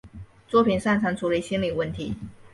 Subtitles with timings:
[0.47, 2.15] 作品擅长处理心理问题。